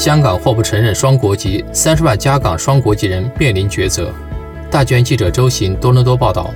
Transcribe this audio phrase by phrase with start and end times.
[0.00, 4.10] 香港或不承认双国籍，三十万加港双国籍人面临抉择。
[4.70, 6.50] 大卷记者周行多伦多报道。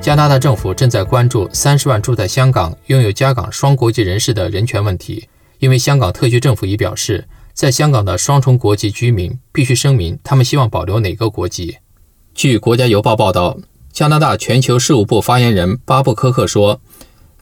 [0.00, 11.78] 加拿大政府正在关注三十万住在香港、拥有加港双国籍人士的人权问题，因为香港特区政府已表示，在香港的双重国籍居民必须声明他们希望保留哪个国籍。
[12.32, 13.58] 据《国家邮报》报道，
[13.92, 16.80] 加拿大全球事务部发言人巴布科克说：“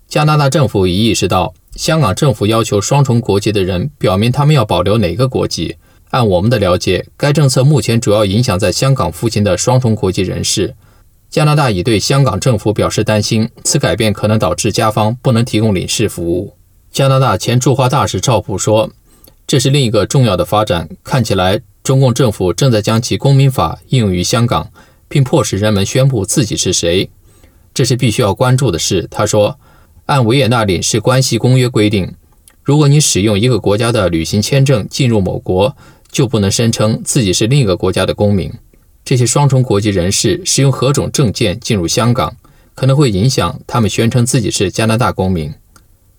[0.08, 5.76] 加拿大政府已意识到，香港政府要求双重国籍的人表明他们要保留哪个国籍。
[6.10, 10.74] 按我们的了解，该政策目前主要影响在香港附近的双重国籍人士。”
[11.28, 16.54] 加拿大已对香港政府表示担心，此改变可能导致加方不能提供领事服务。
[16.90, 18.90] 加拿大前驻华大使赵普说
[19.46, 24.70] ：“这是另一个重要的发展，看起来中共政府正在将其公民法应用于香港，
[25.08, 27.10] 并迫使人们宣布自己是谁。
[27.74, 29.58] 这是必须要关注的事。”他说
[30.06, 32.14] ：“按维也纳领事关系公约规定，
[32.62, 35.76] 如果你使用一个国家的旅行签证进入某国，
[36.10, 38.52] 就不能声称自己是另一个国家的公民。”
[39.04, 42.36] 这些双重国籍人士使用何种证件进入香港，
[42.74, 45.52] 可能会影响他们宣称自己是加拿大公民。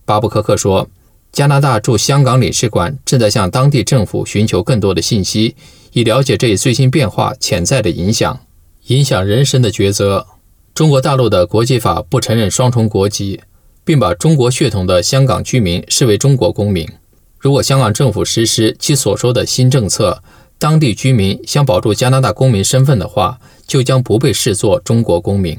[0.05, 0.89] 巴布科克说
[1.33, 5.55] ：“加拿大驻香港领事馆正在向当地政府寻求更多的信息，
[5.91, 8.39] 以了解这一最新变化潜在的影响，
[8.88, 10.25] 影响人生的抉择。”
[10.73, 13.41] 中国大陆的国际法不承认双重国籍，
[13.88, 16.85] 并把中国血统的香港居民视为中国公民。
[17.39, 20.21] 如果香港政府实施其所说的新政策，
[20.59, 25.58] 当地居民想保住加拿大公民身份的话，就将不被视作中国公民，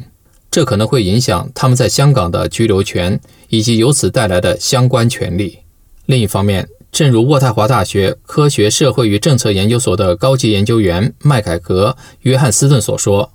[0.50, 3.18] 这可能会影响他们在香港的居留权
[3.48, 5.60] 以及由此带来的相关权利。
[6.04, 13.32] 另一方面，正如渥太华大学科学社会与政策研究所的高级研究员麦凯格·约翰斯顿所说，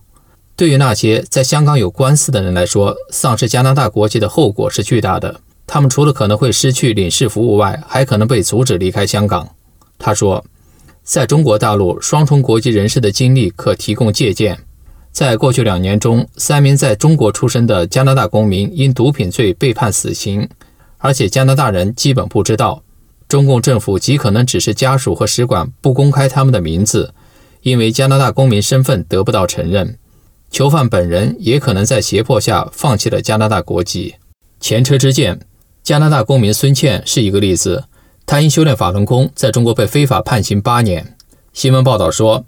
[0.56, 5.42] 对于那些在香港有官司的人来说，丧失加拿大国籍的后果是巨大的。
[5.66, 9.50] 他们除了可能会失去领事服务外，还可能被阻止离开香港。
[9.98, 10.44] 他说。
[11.06, 14.58] 在中国大陆，双重国籍人士的经历可提供借鉴。
[15.12, 20.48] 在过去两年中，三名在中国出生的加拿大公民因毒品罪被判死刑，
[21.00, 22.84] 而且加拿大人基本不知道。
[23.28, 27.14] 中共政府极可能只是家属和使馆不公开他们的名字，
[27.64, 29.98] 因为加拿大公民身份得不到承认。
[30.54, 34.14] 囚犯本人也可能在胁迫下放弃了加拿大国籍。
[34.60, 35.40] 前车之鉴，
[35.82, 37.86] 加拿大公民孙倩是一个例子。
[38.28, 41.18] 他因修炼法轮功，在中国被非法判刑八年。
[41.54, 42.46] 新闻报道说，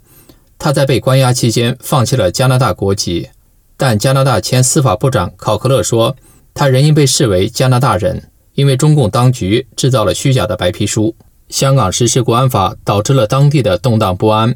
[0.59, 3.29] 他在被关押期间放弃了加拿大国籍，
[3.75, 6.15] 但加拿大前司法部长考克勒说，
[6.53, 11.15] 他仍应被视为加拿大人，因为中共当局制造了虚假的白皮书。
[11.49, 14.55] 香港实施国安法导致了当地的动荡不安。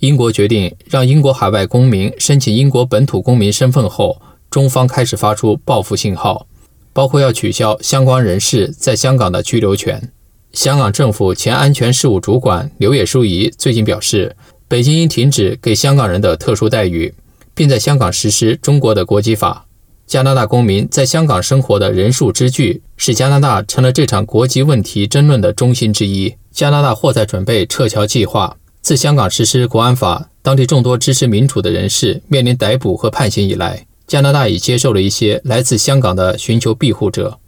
[0.00, 6.46] 英国决定让英国海外公民申请英国本土公民身份后，中方开始发出报复信号，
[6.92, 10.12] 包括要取消相关人士在香港的居留权。
[10.52, 14.36] 香港政府前安全事务主管刘野淑仪最近表示，
[14.68, 17.12] 北京应停止给香港人的特殊待遇，
[17.52, 19.66] 并在香港实施中国的国籍法。
[20.06, 26.34] 加拿大公民在香港生活的人数之巨，使加拿大成了这场国籍问题争论的中心之一。
[26.52, 28.56] 加拿大或在准备撤侨计划。
[28.88, 37.38] 自香港实施国安法，当地众多支持民主的人士面临逮捕和判刑以来，加拿大已接受了一些来自香港的寻求庇护者。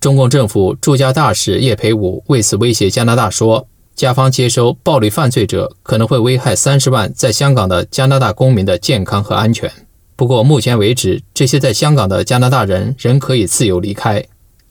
[0.00, 9.70] 中共政府驻加大使叶培武为此威胁加拿大说：“加方接收暴力犯罪者可能会危害三十万在香港的加拿大公民的健康和安全。”
[10.16, 14.24] 不过，目前为止，这些在香港的加拿大人仍可以自由离开。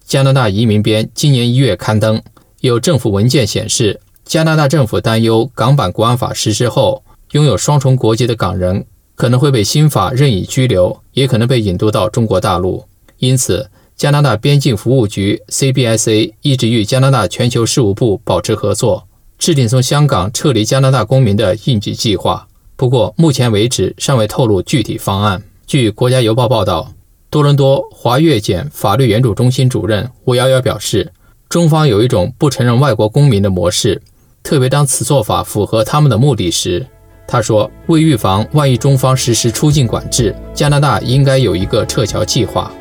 [0.03, 2.19] 加拿大移民编今年一月刊登
[2.61, 12.85] 有政府文件显示，加拿大政府担忧港版国安法实施后，拥有双重国籍的港人可能会被新法任意拘留，也可能被引渡到中国大陆。
[13.19, 13.69] 因此。
[13.97, 22.45] 加拿大边境服务局 （CBSA） 一直与加拿大全球事务部保持合作，制定从香港撤离加拿大公民的应急计划。
[22.75, 25.41] 不过，目前为止尚未透露具体方案。
[25.65, 26.91] 据《国家邮报》报道，
[27.29, 31.13] 多伦多华越检法律援助中心主任吴瑶瑶表示，
[31.47, 34.01] 中方有一种不承认外国公民的模式，
[34.45, 36.85] 特别当此做法符合他们的目的时。
[37.27, 42.71] 他说：“为预防万一中方实施出境管制，加拿大应该有一个撤侨计划。”